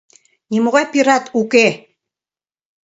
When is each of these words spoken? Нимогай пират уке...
Нимогай 0.51 0.85
пират 0.91 1.25
уке... 1.41 1.67